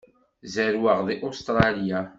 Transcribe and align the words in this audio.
Zerweɣ 0.53 0.97
deg 1.07 1.19
Ustṛalya. 1.29 2.01